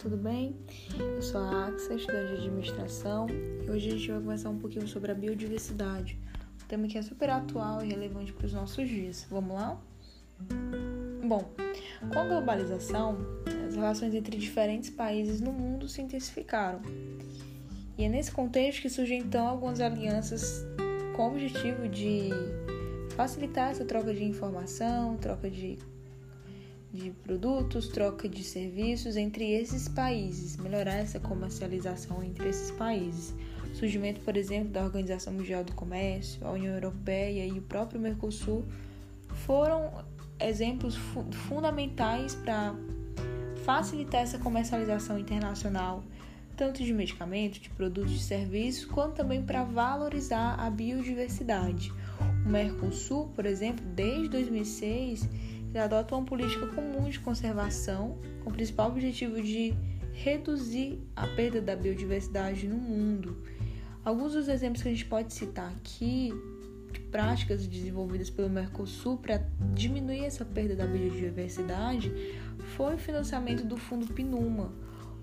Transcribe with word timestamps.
tudo 0.00 0.16
bem? 0.16 0.56
Eu 0.98 1.20
sou 1.20 1.42
a 1.42 1.66
Axa, 1.66 1.92
estudante 1.92 2.28
de 2.28 2.38
administração, 2.38 3.26
e 3.62 3.70
hoje 3.70 3.88
a 3.88 3.92
gente 3.92 4.10
vai 4.10 4.20
conversar 4.20 4.48
um 4.48 4.58
pouquinho 4.58 4.88
sobre 4.88 5.12
a 5.12 5.14
biodiversidade, 5.14 6.18
um 6.62 6.66
tema 6.66 6.88
que 6.88 6.96
é 6.96 7.02
super 7.02 7.28
atual 7.28 7.84
e 7.84 7.88
relevante 7.88 8.32
para 8.32 8.46
os 8.46 8.52
nossos 8.54 8.88
dias. 8.88 9.26
Vamos 9.30 9.54
lá? 9.54 9.78
Bom, 11.22 11.44
com 12.10 12.18
a 12.18 12.24
globalização, 12.24 13.18
as 13.68 13.74
relações 13.74 14.14
entre 14.14 14.38
diferentes 14.38 14.88
países 14.88 15.38
no 15.38 15.52
mundo 15.52 15.86
se 15.86 16.00
intensificaram. 16.00 16.80
E 17.98 18.04
é 18.04 18.08
nesse 18.08 18.32
contexto 18.32 18.80
que 18.80 18.88
surgem 18.88 19.20
então 19.20 19.46
algumas 19.46 19.82
alianças 19.82 20.64
com 21.14 21.24
o 21.24 21.32
objetivo 21.32 21.86
de 21.86 22.30
facilitar 23.16 23.72
essa 23.72 23.84
troca 23.84 24.14
de 24.14 24.24
informação, 24.24 25.18
troca 25.18 25.50
de 25.50 25.78
de 26.92 27.10
produtos, 27.10 27.88
troca 27.88 28.28
de 28.28 28.42
serviços 28.42 29.16
entre 29.16 29.52
esses 29.52 29.88
países, 29.88 30.56
melhorar 30.56 30.94
essa 30.94 31.20
comercialização 31.20 32.22
entre 32.22 32.48
esses 32.48 32.70
países. 32.72 33.34
O 33.72 33.76
surgimento, 33.76 34.20
por 34.20 34.36
exemplo, 34.36 34.70
da 34.70 34.82
Organização 34.82 35.32
Mundial 35.32 35.62
do 35.62 35.72
Comércio, 35.72 36.44
a 36.44 36.50
União 36.50 36.74
Europeia 36.74 37.46
e 37.46 37.58
o 37.58 37.62
próprio 37.62 38.00
Mercosul 38.00 38.64
foram 39.46 40.04
exemplos 40.40 40.96
fu 40.96 41.24
fundamentais 41.48 42.34
para 42.34 42.74
facilitar 43.64 44.22
essa 44.22 44.38
comercialização 44.38 45.18
internacional, 45.18 46.02
tanto 46.56 46.82
de 46.82 46.92
medicamentos, 46.92 47.60
de 47.60 47.70
produtos, 47.70 48.12
de 48.12 48.22
serviços, 48.22 48.84
quanto 48.84 49.14
também 49.14 49.42
para 49.42 49.62
valorizar 49.62 50.56
a 50.58 50.68
biodiversidade. 50.68 51.92
O 52.44 52.48
Mercosul, 52.48 53.28
por 53.28 53.46
exemplo, 53.46 53.84
desde 53.94 54.28
2006 54.28 55.28
adota 55.78 56.16
uma 56.16 56.24
política 56.24 56.66
comum 56.68 57.08
de 57.08 57.20
conservação 57.20 58.18
com 58.42 58.50
o 58.50 58.52
principal 58.52 58.88
objetivo 58.88 59.40
de 59.40 59.74
reduzir 60.12 61.00
a 61.14 61.26
perda 61.26 61.60
da 61.60 61.76
biodiversidade 61.76 62.66
no 62.66 62.76
mundo. 62.76 63.36
Alguns 64.04 64.32
dos 64.32 64.48
exemplos 64.48 64.82
que 64.82 64.88
a 64.88 64.92
gente 64.92 65.06
pode 65.06 65.32
citar 65.32 65.70
aqui 65.70 66.32
de 66.92 67.00
práticas 67.00 67.66
desenvolvidas 67.66 68.30
pelo 68.30 68.50
Mercosul 68.50 69.18
para 69.18 69.44
diminuir 69.74 70.24
essa 70.24 70.44
perda 70.44 70.74
da 70.74 70.86
biodiversidade 70.86 72.12
foi 72.76 72.94
o 72.94 72.98
financiamento 72.98 73.64
do 73.64 73.76
Fundo 73.76 74.12
PNUMA, 74.12 74.72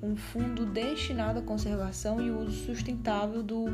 um 0.02 0.16
fundo 0.16 0.66
destinado 0.66 1.40
à 1.40 1.42
conservação 1.42 2.22
e 2.22 2.30
uso 2.30 2.52
sustentável 2.66 3.44
do 3.44 3.66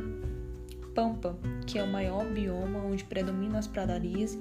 Pampa, 0.96 1.38
que 1.66 1.78
é 1.78 1.84
o 1.84 1.92
maior 1.92 2.26
bioma 2.26 2.80
onde 2.80 3.04
predominam 3.04 3.58
as 3.58 3.68
pradarias 3.68 4.38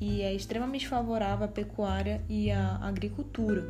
e 0.00 0.22
é 0.22 0.34
extremamente 0.34 0.86
favorável 0.86 1.46
à 1.46 1.48
pecuária 1.48 2.22
e 2.28 2.50
à 2.50 2.76
agricultura. 2.82 3.66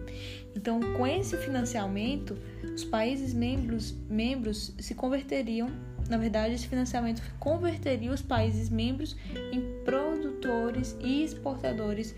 Então, 0.54 0.80
com 0.96 1.06
esse 1.06 1.36
financiamento, 1.36 2.36
os 2.74 2.84
países 2.84 3.32
membros, 3.32 3.94
membros 4.08 4.74
se 4.78 4.94
converteriam, 4.94 5.68
na 6.08 6.18
verdade, 6.18 6.54
esse 6.54 6.66
financiamento 6.68 7.22
converteria 7.38 8.12
os 8.12 8.22
países 8.22 8.68
membros 8.68 9.16
em 9.52 9.60
produtores 9.84 10.96
e 11.00 11.24
exportadores 11.24 12.14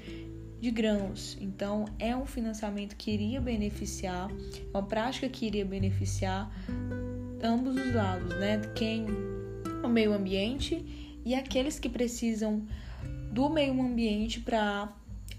de 0.60 0.70
grãos. 0.70 1.38
Então, 1.40 1.86
é 1.98 2.14
um 2.16 2.26
financiamento 2.26 2.96
que 2.96 3.10
iria 3.10 3.40
beneficiar, 3.40 4.30
é 4.30 4.76
uma 4.76 4.82
prática 4.82 5.28
que 5.28 5.46
iria 5.46 5.64
beneficiar 5.64 6.50
ambos 7.42 7.76
os 7.76 7.94
lados, 7.94 8.34
né? 8.36 8.60
Quem 8.74 9.06
o 9.82 9.88
meio 9.88 10.12
ambiente 10.12 10.84
e 11.24 11.34
aqueles 11.34 11.78
que 11.78 11.88
precisam 11.88 12.66
do 13.38 13.48
meio 13.48 13.80
ambiente 13.80 14.40
para 14.40 14.92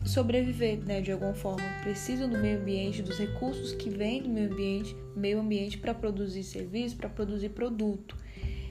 sobreviver, 0.05 0.79
né, 0.85 1.01
de 1.01 1.11
alguma 1.11 1.33
forma. 1.33 1.65
Precisam 1.81 2.29
do 2.29 2.37
meio 2.37 2.57
ambiente, 2.57 3.01
dos 3.01 3.19
recursos 3.19 3.73
que 3.73 3.89
vêm 3.89 4.23
do 4.23 4.29
meio 4.29 4.53
ambiente, 4.53 4.95
meio 5.17 5.41
ambiente 5.41 5.77
para 5.77 5.93
produzir 5.93 6.43
serviço, 6.43 6.95
para 6.95 7.09
produzir 7.09 7.49
produto. 7.49 8.15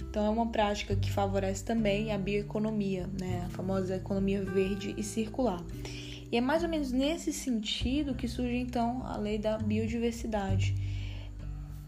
Então 0.00 0.25
é 0.25 0.30
uma 0.30 0.47
prática 0.47 0.97
que 0.97 1.10
favorece 1.10 1.62
também 1.62 2.10
a 2.10 2.16
bioeconomia, 2.16 3.06
né, 3.20 3.42
a 3.44 3.50
famosa 3.50 3.97
economia 3.97 4.42
verde 4.42 4.94
e 4.97 5.03
circular. 5.03 5.62
E 6.32 6.38
é 6.38 6.41
mais 6.41 6.62
ou 6.62 6.70
menos 6.70 6.91
nesse 6.91 7.30
sentido 7.30 8.14
que 8.14 8.26
surge 8.26 8.56
então 8.56 9.04
a 9.04 9.19
lei 9.19 9.36
da 9.36 9.58
biodiversidade. 9.58 10.74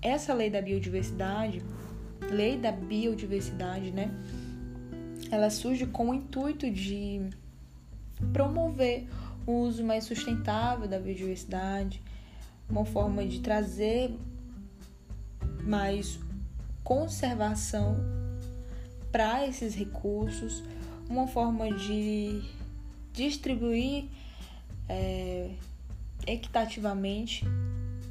Essa 0.03 0.35
lei 0.35 0.51
da 0.51 0.61
biodiversidade, 0.61 1.63
lei 2.31 2.59
da 2.59 2.71
biodiversidade, 2.71 3.91
né, 3.93 4.11
ela 5.31 5.51
surge 5.51 5.87
com 5.87 6.11
o 6.11 6.15
intuito 6.15 6.71
de 6.71 7.31
promover 8.33 9.07
o 9.47 9.53
uso 9.63 9.85
mais 9.85 10.05
sustentável 10.05 10.87
da 10.87 10.99
biodiversidade, 10.99 12.03
uma 12.69 12.85
forma 12.85 13.25
de 13.25 13.41
trazer 13.41 14.15
mais 15.63 16.19
conservação 16.83 17.97
para 19.11 19.47
esses 19.47 19.75
recursos, 19.75 20.63
uma 21.09 21.27
forma 21.27 21.73
de 21.73 22.43
distribuir 23.13 24.05
é, 24.89 25.51
equitativamente 26.27 27.45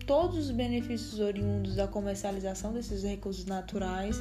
todos 0.06 0.38
os 0.38 0.52
benefícios 0.52 1.20
oriundos 1.20 1.76
da 1.76 1.88
comercialização 1.88 2.74
desses 2.74 3.04
recursos 3.04 3.46
naturais 3.46 4.18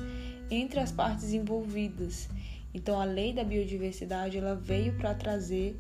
entre 0.51 0.81
as 0.81 0.93
partes 0.93 1.33
envolvidas 1.33 2.29
então, 2.73 3.01
a 3.01 3.05
lei 3.05 3.33
da 3.33 3.43
biodiversidade 3.43 4.37
ela 4.37 4.55
veio 4.55 4.95
para 4.95 5.15
trazer 5.15 5.79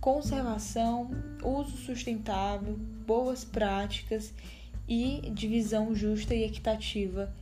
conservação, 0.00 1.10
uso 1.42 1.76
sustentável, 1.76 2.76
boas 3.06 3.44
práticas 3.44 4.32
e 4.88 5.30
divisão 5.32 5.94
justa 5.94 6.34
e 6.34 6.44
equitativa 6.44 7.32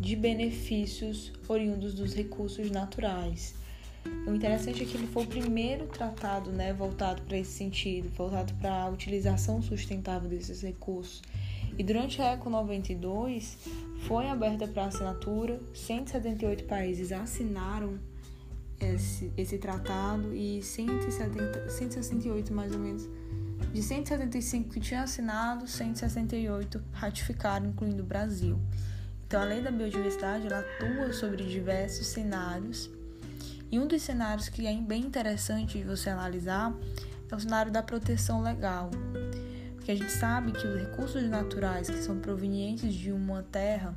de 0.00 0.14
benefícios 0.14 1.32
oriundos 1.48 1.94
dos 1.94 2.14
recursos 2.14 2.70
naturais. 2.70 3.54
O 4.26 4.34
interessante 4.34 4.82
é 4.82 4.86
que 4.86 4.96
ele 4.96 5.06
foi 5.06 5.24
o 5.24 5.26
primeiro 5.26 5.86
tratado 5.86 6.50
né, 6.50 6.72
voltado 6.72 7.22
para 7.22 7.38
esse 7.38 7.52
sentido, 7.52 8.08
voltado 8.10 8.52
para 8.54 8.82
a 8.82 8.88
utilização 8.88 9.62
sustentável 9.62 10.28
desses 10.28 10.62
recursos. 10.62 11.22
E 11.78 11.82
durante 11.82 12.20
a 12.20 12.32
ECO 12.32 12.50
92 12.50 13.58
foi 14.06 14.28
aberta 14.28 14.66
para 14.68 14.86
assinatura, 14.86 15.60
178 15.74 16.64
países 16.64 17.12
assinaram 17.12 17.98
esse, 18.78 19.32
esse 19.36 19.58
tratado 19.58 20.34
e 20.34 20.62
170, 20.62 21.68
168 21.68 22.52
mais 22.52 22.72
ou 22.72 22.78
menos. 22.78 23.08
De 23.72 23.82
175 23.82 24.70
que 24.70 24.80
tinham 24.80 25.02
assinado, 25.02 25.66
168 25.66 26.82
ratificaram, 26.92 27.66
incluindo 27.66 28.02
o 28.02 28.06
Brasil. 28.06 28.58
Então, 29.26 29.40
a 29.40 29.44
lei 29.44 29.62
da 29.62 29.70
biodiversidade 29.70 30.46
ela 30.46 30.60
atua 30.60 31.12
sobre 31.12 31.44
diversos 31.44 32.08
cenários. 32.08 32.90
E 33.70 33.78
um 33.78 33.86
dos 33.86 34.02
cenários 34.02 34.50
que 34.50 34.66
é 34.66 34.74
bem 34.74 35.02
interessante 35.02 35.78
de 35.78 35.84
você 35.84 36.10
analisar 36.10 36.74
é 37.30 37.34
o 37.34 37.40
cenário 37.40 37.72
da 37.72 37.82
proteção 37.82 38.42
legal. 38.42 38.90
Porque 39.82 39.90
a 39.90 39.96
gente 39.96 40.12
sabe 40.12 40.52
que 40.52 40.64
os 40.64 40.78
recursos 40.78 41.28
naturais 41.28 41.90
que 41.90 42.00
são 42.04 42.16
provenientes 42.20 42.94
de 42.94 43.10
uma 43.10 43.42
terra, 43.42 43.92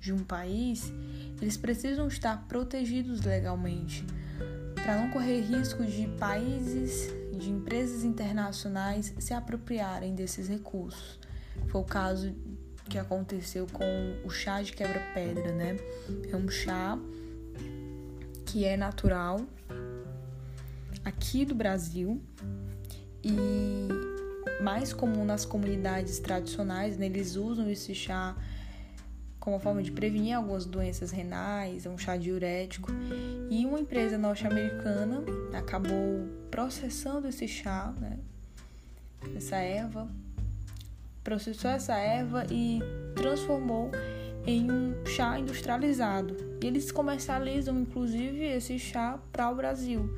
de 0.00 0.12
um 0.12 0.18
país, 0.18 0.92
eles 1.40 1.56
precisam 1.56 2.08
estar 2.08 2.48
protegidos 2.48 3.22
legalmente, 3.22 4.04
para 4.74 5.00
não 5.00 5.12
correr 5.12 5.42
risco 5.42 5.84
de 5.84 6.08
países, 6.18 7.14
de 7.38 7.50
empresas 7.50 8.02
internacionais 8.02 9.14
se 9.16 9.32
apropriarem 9.32 10.12
desses 10.12 10.48
recursos. 10.48 11.20
Foi 11.68 11.82
o 11.82 11.84
caso 11.84 12.34
que 12.90 12.98
aconteceu 12.98 13.64
com 13.72 14.16
o 14.24 14.30
chá 14.30 14.60
de 14.60 14.72
quebra-pedra, 14.72 15.52
né? 15.52 15.76
É 16.32 16.36
um 16.36 16.48
chá 16.48 16.98
que 18.44 18.64
é 18.64 18.76
natural 18.76 19.40
aqui 21.04 21.44
do 21.44 21.54
Brasil 21.54 22.20
e 23.22 23.97
mais 24.60 24.92
comum 24.92 25.24
nas 25.24 25.44
comunidades 25.44 26.18
tradicionais, 26.18 26.96
né? 26.96 27.06
eles 27.06 27.36
usam 27.36 27.68
esse 27.70 27.94
chá 27.94 28.36
como 29.38 29.58
forma 29.58 29.82
de 29.82 29.90
prevenir 29.90 30.36
algumas 30.36 30.66
doenças 30.66 31.10
renais, 31.10 31.86
é 31.86 31.88
um 31.88 31.96
chá 31.96 32.16
diurético. 32.16 32.92
E 33.48 33.64
uma 33.64 33.80
empresa 33.80 34.18
norte-americana 34.18 35.22
acabou 35.54 36.28
processando 36.50 37.28
esse 37.28 37.48
chá, 37.48 37.94
né? 37.98 38.18
essa 39.34 39.56
erva, 39.56 40.06
processou 41.24 41.70
essa 41.70 41.96
erva 41.96 42.44
e 42.50 42.80
transformou 43.14 43.90
em 44.46 44.70
um 44.70 45.06
chá 45.06 45.38
industrializado. 45.38 46.36
E 46.62 46.66
eles 46.66 46.92
comercializam 46.92 47.78
inclusive 47.78 48.44
esse 48.44 48.78
chá 48.78 49.18
para 49.32 49.50
o 49.50 49.54
Brasil. 49.54 50.10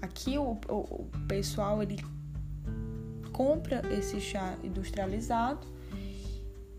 Aqui 0.00 0.36
o, 0.38 0.58
o, 0.68 0.74
o 0.74 1.10
pessoal 1.26 1.82
ele 1.82 1.98
compra 3.34 3.82
esse 3.90 4.20
chá 4.20 4.56
industrializado 4.62 5.66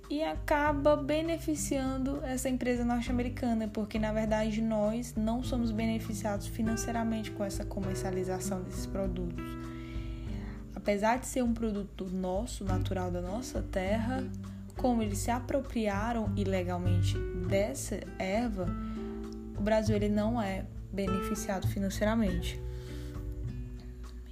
e 0.10 0.24
acaba 0.24 0.96
beneficiando 0.96 2.24
essa 2.24 2.48
empresa 2.48 2.86
norte-americana, 2.86 3.68
porque 3.68 4.00
na 4.00 4.14
verdade 4.14 4.62
nós 4.62 5.14
não 5.16 5.44
somos 5.44 5.72
beneficiados 5.72 6.48
financeiramente 6.48 7.30
com 7.32 7.44
essa 7.44 7.66
comercialização 7.66 8.62
desses 8.64 8.86
produtos. 8.86 9.44
Apesar 10.74 11.20
de 11.20 11.28
ser 11.28 11.44
um 11.44 11.54
produto 11.54 12.06
nosso, 12.06 12.64
natural 12.64 13.12
da 13.12 13.22
nossa 13.22 13.62
terra, 13.62 14.24
como 14.78 15.02
eles 15.02 15.18
se 15.18 15.32
apropriaram 15.32 16.32
ilegalmente 16.38 17.18
dessa 17.50 18.00
erva, 18.18 18.68
o 19.58 19.62
Brasil 19.62 19.96
ele 19.96 20.10
não 20.10 20.42
é 20.42 20.66
beneficiado 20.94 21.68
financeiramente. 21.68 22.65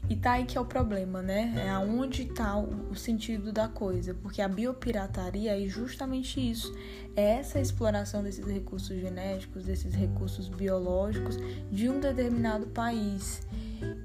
E 0.09 0.15
tá 0.17 0.33
aí 0.33 0.45
que 0.45 0.57
é 0.57 0.61
o 0.61 0.65
problema, 0.65 1.21
né? 1.21 1.53
É 1.55 1.69
aonde 1.69 2.25
tá 2.25 2.57
o 2.57 2.93
sentido 2.93 3.53
da 3.53 3.67
coisa, 3.67 4.13
porque 4.13 4.41
a 4.41 4.47
biopirataria 4.47 5.57
é 5.57 5.67
justamente 5.67 6.39
isso. 6.39 6.75
É 7.15 7.35
essa 7.35 7.59
exploração 7.59 8.21
desses 8.21 8.45
recursos 8.45 8.99
genéticos, 8.99 9.63
desses 9.63 9.93
recursos 9.93 10.49
biológicos 10.49 11.37
de 11.71 11.89
um 11.89 11.99
determinado 11.99 12.67
país. 12.67 13.41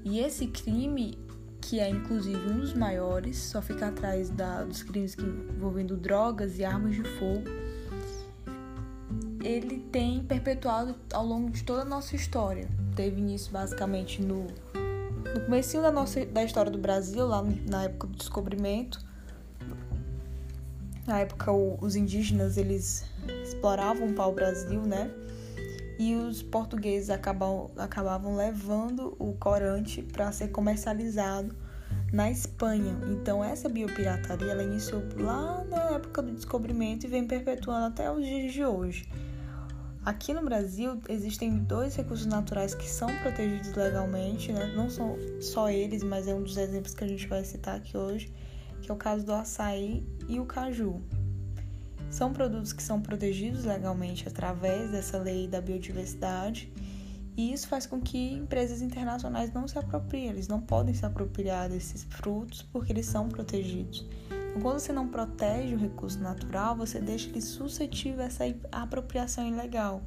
E 0.05 0.19
esse 0.19 0.47
crime, 0.47 1.17
que 1.59 1.79
é 1.79 1.89
inclusive 1.89 2.49
um 2.49 2.59
dos 2.59 2.73
maiores, 2.73 3.37
só 3.37 3.61
fica 3.61 3.87
atrás 3.87 4.29
da, 4.29 4.63
dos 4.63 4.81
crimes 4.81 5.15
que, 5.15 5.25
envolvendo 5.25 5.97
drogas 5.97 6.57
e 6.59 6.63
armas 6.63 6.95
de 6.95 7.03
fogo, 7.03 7.43
ele 9.43 9.79
tem 9.91 10.23
perpetuado 10.23 10.95
ao 11.13 11.25
longo 11.25 11.49
de 11.49 11.63
toda 11.63 11.81
a 11.81 11.85
nossa 11.85 12.15
história. 12.15 12.69
Teve 12.95 13.19
início 13.19 13.51
basicamente 13.51 14.21
no 14.21 14.47
no 15.33 15.41
começo 15.41 15.81
da 15.81 15.91
nossa 15.91 16.25
da 16.25 16.43
história 16.43 16.71
do 16.71 16.77
Brasil, 16.77 17.25
lá 17.25 17.43
na 17.67 17.83
época 17.83 18.07
do 18.07 18.17
descobrimento, 18.17 18.99
na 21.05 21.19
época 21.19 21.51
o, 21.51 21.77
os 21.81 21.95
indígenas 21.95 22.57
eles 22.57 23.05
exploravam 23.43 24.07
o 24.07 24.13
pau-brasil, 24.13 24.81
né? 24.81 25.11
E 25.97 26.15
os 26.15 26.41
portugueses 26.41 27.09
acabam, 27.09 27.69
acabavam 27.77 28.35
levando 28.35 29.15
o 29.19 29.33
corante 29.33 30.01
para 30.01 30.31
ser 30.31 30.47
comercializado 30.49 31.53
na 32.13 32.31
Espanha. 32.31 32.97
Então 33.09 33.43
essa 33.43 33.67
biopirataria 33.67 34.51
ela 34.51 34.63
iniciou 34.63 35.03
lá 35.17 35.63
na 35.65 35.95
época 35.95 36.21
do 36.21 36.31
descobrimento 36.31 37.05
e 37.05 37.09
vem 37.09 37.27
perpetuando 37.27 37.87
até 37.87 38.09
os 38.11 38.25
dias 38.25 38.53
de 38.53 38.63
hoje. 38.63 39.09
Aqui 40.05 40.33
no 40.33 40.41
Brasil 40.41 40.99
existem 41.09 41.57
dois 41.57 41.95
recursos 41.95 42.25
naturais 42.25 42.73
que 42.73 42.89
são 42.89 43.09
protegidos 43.17 43.73
legalmente, 43.73 44.51
né? 44.51 44.71
não 44.75 44.89
são 44.89 45.17
só 45.41 45.69
eles, 45.69 46.03
mas 46.03 46.27
é 46.27 46.33
um 46.33 46.41
dos 46.41 46.57
exemplos 46.57 46.93
que 46.93 47.03
a 47.03 47.07
gente 47.07 47.27
vai 47.27 47.43
citar 47.43 47.75
aqui 47.75 47.97
hoje, 47.97 48.33
que 48.81 48.89
é 48.89 48.93
o 48.93 48.97
caso 48.97 49.25
do 49.25 49.33
açaí 49.33 50.07
e 50.27 50.39
o 50.39 50.45
caju. 50.45 51.01
São 52.09 52.31
produtos 52.31 52.71
que 52.71 52.81
são 52.81 53.01
protegidos 53.01 53.65
legalmente 53.65 54.27
através 54.27 54.89
dessa 54.89 55.17
lei 55.17 55.47
da 55.47 55.59
biodiversidade, 55.59 56.71
e 57.35 57.53
isso 57.53 57.67
faz 57.67 57.85
com 57.85 58.01
que 58.01 58.33
empresas 58.33 58.81
internacionais 58.81 59.53
não 59.53 59.67
se 59.67 59.77
apropriem, 59.77 60.29
eles 60.29 60.47
não 60.47 60.61
podem 60.61 60.93
se 60.93 61.05
apropriar 61.05 61.69
desses 61.69 62.03
frutos 62.05 62.61
porque 62.61 62.91
eles 62.91 63.05
são 63.05 63.29
protegidos. 63.29 64.07
Quando 64.61 64.79
você 64.79 64.91
não 64.91 65.07
protege 65.07 65.75
o 65.75 65.77
recurso 65.77 66.19
natural, 66.19 66.75
você 66.75 66.99
deixa 66.99 67.29
ele 67.29 67.41
suscetível 67.41 68.21
a 68.21 68.25
essa 68.25 68.43
apropriação 68.71 69.47
ilegal, 69.47 70.01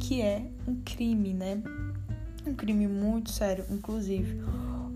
que 0.00 0.22
é 0.22 0.46
um 0.66 0.76
crime, 0.76 1.34
né? 1.34 1.62
Um 2.46 2.54
crime 2.54 2.86
muito 2.86 3.30
sério, 3.30 3.64
inclusive. 3.70 4.40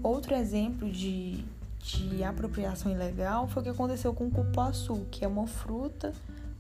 Outro 0.02 0.34
exemplo 0.34 0.90
de, 0.90 1.44
de 1.78 2.22
apropriação 2.22 2.92
ilegal 2.92 3.48
foi 3.48 3.62
o 3.62 3.64
que 3.64 3.70
aconteceu 3.70 4.14
com 4.14 4.26
o 4.26 4.30
cupuaçu, 4.30 5.06
que 5.10 5.24
é 5.24 5.28
uma 5.28 5.46
fruta 5.46 6.12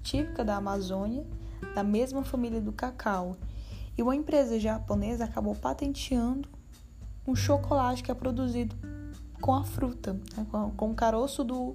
típica 0.02 0.44
da 0.44 0.56
Amazônia, 0.56 1.24
da 1.74 1.82
mesma 1.82 2.24
família 2.24 2.60
do 2.60 2.72
cacau. 2.72 3.36
E 3.96 4.02
uma 4.02 4.16
empresa 4.16 4.58
japonesa 4.58 5.24
acabou 5.24 5.54
patenteando 5.54 6.48
um 7.26 7.36
chocolate 7.36 8.02
que 8.02 8.10
é 8.10 8.14
produzido 8.14 8.74
com 9.42 9.52
a 9.52 9.64
fruta, 9.64 10.14
né, 10.36 10.46
com, 10.76 10.90
o 10.90 10.94
caroço 10.94 11.42
do, 11.42 11.74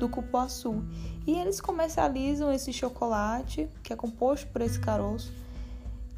do 0.00 0.08
cupuaçu. 0.08 0.84
E 1.24 1.30
eles 1.30 1.60
comercializam 1.60 2.52
esse 2.52 2.72
chocolate, 2.72 3.70
que 3.82 3.92
é 3.92 3.96
composto 3.96 4.48
por 4.48 4.60
esse 4.60 4.78
caroço, 4.80 5.32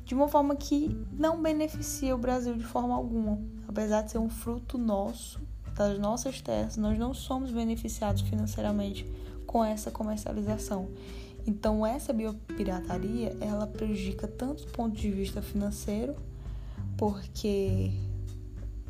de 0.04 0.14
uma 0.14 0.26
forma 0.26 0.56
que 0.56 0.98
não 1.12 1.40
beneficia 1.40 2.14
o 2.14 2.18
Brasil 2.18 2.54
de 2.54 2.64
forma 2.64 2.94
alguma. 2.94 3.38
Apesar 3.68 4.02
de 4.02 4.12
ser 4.12 4.18
um 4.18 4.30
fruto 4.30 4.78
nosso, 4.78 5.38
das 5.74 5.98
nossas 5.98 6.40
terras, 6.40 6.78
nós 6.78 6.98
não 6.98 7.12
somos 7.12 7.50
beneficiados 7.50 8.22
financeiramente 8.22 9.06
com 9.46 9.62
essa 9.62 9.90
comercialização. 9.90 10.88
Então, 11.46 11.86
essa 11.86 12.12
biopirataria, 12.12 13.36
ela 13.40 13.66
prejudica 13.66 14.26
tanto 14.26 14.64
do 14.64 14.72
ponto 14.72 14.96
de 14.96 15.10
vista 15.10 15.42
financeiro, 15.42 16.16
porque 16.96 17.92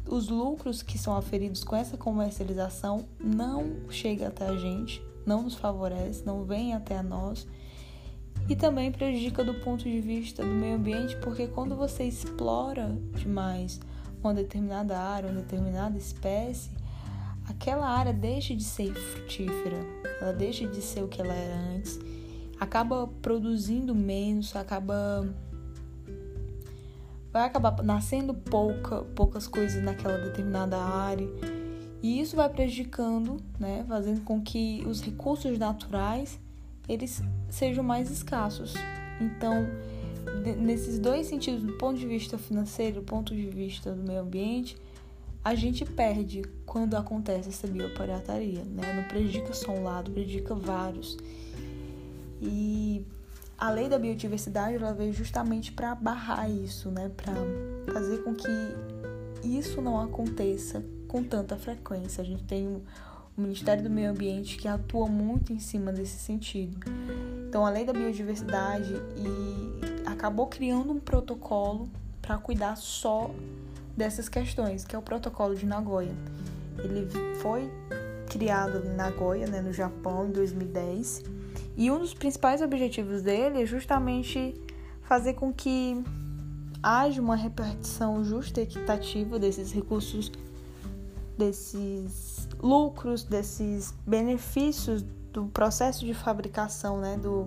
os 0.08 0.28
lucros 0.28 0.82
que 0.82 0.98
são 0.98 1.16
aferidos 1.16 1.64
com 1.64 1.76
essa 1.76 1.96
comercialização 1.96 3.06
não 3.18 3.90
chegam 3.90 4.28
até 4.28 4.46
a 4.46 4.56
gente, 4.56 5.02
não 5.24 5.42
nos 5.42 5.54
favorece, 5.54 6.24
não 6.24 6.44
vem 6.44 6.74
até 6.74 6.96
a 6.96 7.02
nós 7.02 7.46
e 8.48 8.54
também 8.54 8.92
prejudica 8.92 9.42
do 9.42 9.54
ponto 9.54 9.84
de 9.84 10.00
vista 10.00 10.42
do 10.44 10.48
meio 10.48 10.76
ambiente, 10.76 11.16
porque 11.16 11.48
quando 11.48 11.74
você 11.74 12.04
explora 12.04 12.96
demais 13.14 13.80
uma 14.22 14.32
determinada 14.32 14.98
área, 14.98 15.30
uma 15.30 15.40
determinada 15.40 15.98
espécie, 15.98 16.70
aquela 17.48 17.88
área 17.88 18.12
deixa 18.12 18.54
de 18.54 18.62
ser 18.62 18.94
frutífera, 18.94 19.78
ela 20.20 20.32
deixa 20.32 20.66
de 20.66 20.80
ser 20.80 21.02
o 21.02 21.08
que 21.08 21.20
ela 21.20 21.34
era 21.34 21.56
antes, 21.76 21.98
acaba 22.60 23.08
produzindo 23.20 23.94
menos, 23.94 24.54
acaba 24.54 25.28
vai 27.36 27.44
acabar 27.44 27.82
nascendo 27.82 28.32
pouca, 28.32 29.02
poucas 29.14 29.46
coisas 29.46 29.82
naquela 29.82 30.16
determinada 30.16 30.78
área. 30.78 31.28
E 32.02 32.18
isso 32.18 32.34
vai 32.34 32.48
prejudicando, 32.48 33.36
né, 33.60 33.84
fazendo 33.86 34.22
com 34.22 34.40
que 34.40 34.82
os 34.86 35.02
recursos 35.02 35.58
naturais 35.58 36.40
eles 36.88 37.22
sejam 37.50 37.84
mais 37.84 38.10
escassos. 38.10 38.72
Então, 39.20 39.66
nesses 40.58 40.98
dois 40.98 41.26
sentidos, 41.26 41.62
do 41.62 41.74
ponto 41.74 41.98
de 41.98 42.06
vista 42.06 42.38
financeiro, 42.38 43.00
do 43.00 43.02
ponto 43.02 43.34
de 43.34 43.46
vista 43.46 43.92
do 43.92 44.02
meio 44.02 44.20
ambiente, 44.20 44.78
a 45.44 45.54
gente 45.54 45.84
perde 45.84 46.42
quando 46.64 46.96
acontece 46.96 47.50
essa 47.50 47.66
biopirataria, 47.66 48.64
né? 48.64 48.94
Não 48.94 49.04
prejudica 49.08 49.52
só 49.52 49.72
um 49.72 49.84
lado, 49.84 50.10
prejudica 50.10 50.54
vários. 50.54 51.18
E 52.40 53.04
a 53.58 53.70
lei 53.70 53.88
da 53.88 53.98
biodiversidade 53.98 54.76
ela 54.76 54.92
veio 54.92 55.12
justamente 55.12 55.72
para 55.72 55.94
barrar 55.94 56.50
isso, 56.50 56.90
né? 56.90 57.10
Para 57.16 57.32
fazer 57.92 58.18
com 58.18 58.34
que 58.34 58.48
isso 59.42 59.80
não 59.80 60.00
aconteça 60.00 60.84
com 61.08 61.22
tanta 61.22 61.56
frequência. 61.56 62.22
A 62.22 62.24
gente 62.24 62.44
tem 62.44 62.66
o 62.66 62.82
Ministério 63.40 63.82
do 63.82 63.88
Meio 63.88 64.10
Ambiente 64.10 64.58
que 64.58 64.68
atua 64.68 65.06
muito 65.06 65.52
em 65.52 65.58
cima 65.58 65.90
desse 65.90 66.18
sentido. 66.18 66.78
Então, 67.48 67.64
a 67.64 67.70
lei 67.70 67.84
da 67.84 67.92
biodiversidade 67.92 68.92
e 69.16 70.06
acabou 70.06 70.48
criando 70.48 70.92
um 70.92 71.00
protocolo 71.00 71.88
para 72.20 72.36
cuidar 72.36 72.76
só 72.76 73.30
dessas 73.96 74.28
questões, 74.28 74.84
que 74.84 74.94
é 74.94 74.98
o 74.98 75.02
protocolo 75.02 75.54
de 75.54 75.64
Nagoya. 75.64 76.14
Ele 76.78 77.08
foi 77.40 77.70
criado 78.28 78.84
em 78.84 78.94
Nagoya, 78.94 79.46
né, 79.46 79.62
no 79.62 79.72
Japão, 79.72 80.26
em 80.26 80.32
2010 80.32 81.35
e 81.76 81.90
um 81.90 81.98
dos 81.98 82.14
principais 82.14 82.62
objetivos 82.62 83.20
dele 83.22 83.62
é 83.62 83.66
justamente 83.66 84.54
fazer 85.02 85.34
com 85.34 85.52
que 85.52 86.02
haja 86.82 87.20
uma 87.20 87.36
repartição 87.36 88.24
justa 88.24 88.60
e 88.60 88.62
equitativa 88.62 89.38
desses 89.38 89.72
recursos, 89.72 90.32
desses 91.36 92.48
lucros, 92.62 93.24
desses 93.24 93.92
benefícios 94.06 95.02
do 95.32 95.46
processo 95.46 96.06
de 96.06 96.14
fabricação, 96.14 96.98
né, 96.98 97.18
do, 97.18 97.46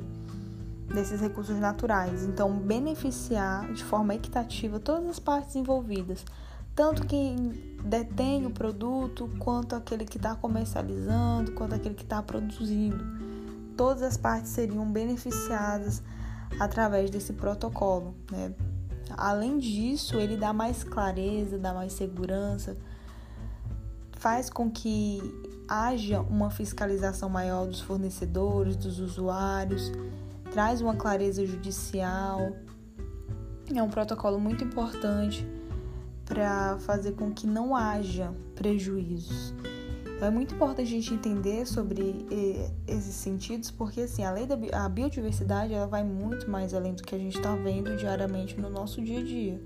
desses 0.93 1.19
recursos 1.21 1.57
naturais. 1.57 2.23
Então, 2.23 2.51
beneficiar 2.53 3.73
de 3.73 3.83
forma 3.83 4.13
equitativa 4.13 4.79
todas 4.79 5.09
as 5.09 5.19
partes 5.19 5.55
envolvidas, 5.55 6.23
tanto 6.75 7.07
quem 7.07 7.35
detém 7.83 8.45
o 8.45 8.51
produto, 8.51 9.27
quanto 9.39 9.75
aquele 9.75 10.05
que 10.05 10.17
está 10.17 10.35
comercializando, 10.35 11.51
quanto 11.53 11.73
aquele 11.73 11.95
que 11.95 12.03
está 12.03 12.21
produzindo 12.21 13.28
todas 13.79 14.03
as 14.03 14.17
partes 14.17 14.51
seriam 14.51 14.91
beneficiadas 14.91 16.03
através 16.59 17.09
desse 17.09 17.31
protocolo. 17.31 18.13
Né? 18.29 18.53
Além 19.11 19.57
disso, 19.57 20.17
ele 20.17 20.35
dá 20.35 20.51
mais 20.51 20.83
clareza, 20.83 21.57
dá 21.57 21.73
mais 21.73 21.93
segurança, 21.93 22.75
faz 24.17 24.49
com 24.49 24.69
que 24.69 25.21
haja 25.65 26.19
uma 26.19 26.51
fiscalização 26.51 27.29
maior 27.29 27.67
dos 27.67 27.79
fornecedores, 27.79 28.75
dos 28.75 28.99
usuários, 28.99 29.93
traz 30.51 30.81
uma 30.81 30.97
clareza 30.97 31.45
judicial. 31.45 32.51
É 33.73 33.81
um 33.81 33.89
protocolo 33.89 34.41
muito 34.41 34.61
importante 34.61 35.47
para 36.25 36.77
fazer 36.79 37.13
com 37.13 37.31
que 37.31 37.47
não 37.47 37.73
haja 37.73 38.33
prejuízos. 38.55 39.53
É 40.21 40.29
muito 40.29 40.53
importante 40.53 40.81
a 40.81 40.85
gente 40.85 41.13
entender 41.13 41.65
sobre 41.65 42.25
eh, 42.29 42.69
esses 42.87 43.15
sentidos, 43.15 43.71
porque 43.71 44.01
assim, 44.01 44.23
a 44.23 44.31
lei 44.31 44.45
da 44.45 44.57
a 44.73 44.89
biodiversidade 44.89 45.73
ela 45.73 45.87
vai 45.87 46.03
muito 46.03 46.49
mais 46.49 46.73
além 46.73 46.93
do 46.93 47.03
que 47.03 47.15
a 47.15 47.17
gente 47.17 47.37
está 47.37 47.55
vendo 47.55 47.95
diariamente 47.95 48.59
no 48.59 48.69
nosso 48.69 49.01
dia 49.01 49.19
a 49.19 49.23
dia. 49.23 49.61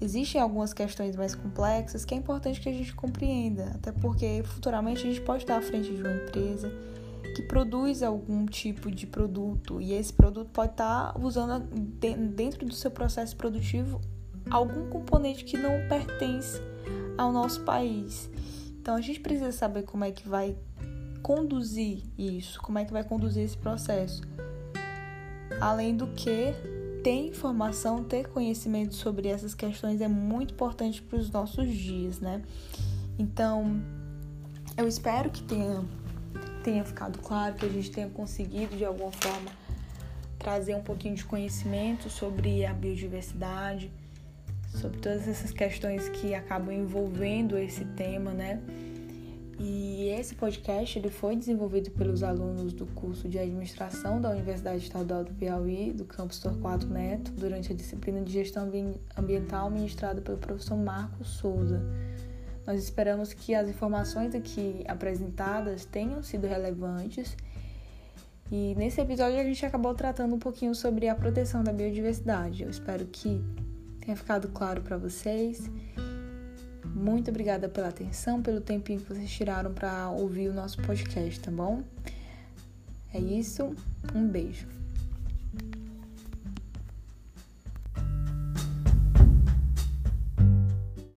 Existem 0.00 0.40
algumas 0.40 0.72
questões 0.72 1.16
mais 1.16 1.34
complexas 1.34 2.04
que 2.04 2.14
é 2.14 2.16
importante 2.16 2.60
que 2.60 2.68
a 2.68 2.72
gente 2.72 2.94
compreenda, 2.94 3.72
até 3.74 3.90
porque 3.90 4.42
futuramente 4.44 5.04
a 5.04 5.10
gente 5.10 5.20
pode 5.22 5.42
estar 5.42 5.56
à 5.56 5.62
frente 5.62 5.92
de 5.92 6.02
uma 6.02 6.12
empresa 6.12 6.70
que 7.34 7.42
produz 7.42 8.04
algum 8.04 8.46
tipo 8.46 8.90
de 8.90 9.06
produto 9.06 9.80
e 9.80 9.92
esse 9.92 10.12
produto 10.12 10.50
pode 10.52 10.72
estar 10.72 11.12
tá 11.12 11.18
usando 11.18 11.66
dentro 12.34 12.64
do 12.64 12.74
seu 12.74 12.90
processo 12.90 13.36
produtivo 13.36 14.00
algum 14.48 14.88
componente 14.88 15.44
que 15.44 15.56
não 15.58 15.88
pertence 15.88 16.60
ao 17.18 17.32
nosso 17.32 17.62
país. 17.62 18.30
Então 18.86 18.94
a 18.94 19.00
gente 19.00 19.18
precisa 19.18 19.50
saber 19.50 19.82
como 19.82 20.04
é 20.04 20.12
que 20.12 20.28
vai 20.28 20.56
conduzir 21.20 22.04
isso, 22.16 22.62
como 22.62 22.78
é 22.78 22.84
que 22.84 22.92
vai 22.92 23.02
conduzir 23.02 23.42
esse 23.42 23.56
processo. 23.56 24.22
Além 25.60 25.96
do 25.96 26.06
que, 26.06 26.54
ter 27.02 27.26
informação, 27.26 28.04
ter 28.04 28.28
conhecimento 28.28 28.94
sobre 28.94 29.26
essas 29.26 29.56
questões 29.56 30.00
é 30.00 30.06
muito 30.06 30.54
importante 30.54 31.02
para 31.02 31.18
os 31.18 31.28
nossos 31.32 31.68
dias, 31.74 32.20
né? 32.20 32.40
Então, 33.18 33.82
eu 34.76 34.86
espero 34.86 35.30
que 35.30 35.42
tenha, 35.42 35.84
tenha 36.62 36.84
ficado 36.84 37.18
claro, 37.18 37.56
que 37.56 37.66
a 37.66 37.68
gente 37.68 37.90
tenha 37.90 38.08
conseguido 38.08 38.76
de 38.76 38.84
alguma 38.84 39.10
forma 39.10 39.50
trazer 40.38 40.76
um 40.76 40.82
pouquinho 40.82 41.16
de 41.16 41.24
conhecimento 41.24 42.08
sobre 42.08 42.64
a 42.64 42.72
biodiversidade, 42.72 43.90
sobre 44.76 44.98
todas 45.00 45.26
essas 45.26 45.50
questões 45.50 46.08
que 46.08 46.34
acabam 46.34 46.72
envolvendo 46.72 47.56
esse 47.58 47.84
tema, 47.84 48.32
né? 48.32 48.60
E 49.58 50.10
esse 50.10 50.34
podcast 50.34 50.98
ele 50.98 51.08
foi 51.08 51.34
desenvolvido 51.34 51.90
pelos 51.90 52.22
alunos 52.22 52.74
do 52.74 52.84
curso 52.86 53.26
de 53.26 53.38
administração 53.38 54.20
da 54.20 54.30
Universidade 54.30 54.84
Estadual 54.84 55.24
do 55.24 55.32
Piauí, 55.32 55.92
do 55.92 56.04
campus 56.04 56.38
Torquato 56.38 56.86
Neto, 56.86 57.32
durante 57.32 57.72
a 57.72 57.74
disciplina 57.74 58.20
de 58.20 58.30
gestão 58.30 58.70
ambiental 59.16 59.70
ministrada 59.70 60.20
pelo 60.20 60.36
professor 60.36 60.76
Marcos 60.76 61.28
Souza. 61.28 61.82
Nós 62.66 62.82
esperamos 62.82 63.32
que 63.32 63.54
as 63.54 63.68
informações 63.68 64.34
aqui 64.34 64.84
apresentadas 64.86 65.86
tenham 65.86 66.22
sido 66.22 66.46
relevantes. 66.46 67.34
E 68.52 68.74
nesse 68.76 69.00
episódio 69.00 69.40
a 69.40 69.44
gente 69.44 69.64
acabou 69.64 69.94
tratando 69.94 70.34
um 70.34 70.38
pouquinho 70.38 70.74
sobre 70.74 71.08
a 71.08 71.14
proteção 71.14 71.64
da 71.64 71.72
biodiversidade. 71.72 72.62
Eu 72.62 72.70
espero 72.70 73.06
que 73.06 73.42
tenha 74.06 74.16
ficado 74.16 74.48
claro 74.48 74.80
para 74.82 74.96
vocês. 74.96 75.68
Muito 76.84 77.28
obrigada 77.28 77.68
pela 77.68 77.88
atenção, 77.88 78.40
pelo 78.40 78.60
tempinho 78.60 79.00
que 79.00 79.12
vocês 79.12 79.28
tiraram 79.28 79.74
para 79.74 80.08
ouvir 80.10 80.48
o 80.48 80.54
nosso 80.54 80.80
podcast, 80.82 81.40
tá 81.40 81.50
bom? 81.50 81.82
É 83.12 83.18
isso, 83.18 83.74
um 84.14 84.26
beijo. 84.28 84.68